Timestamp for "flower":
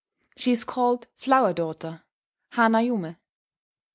1.13-1.53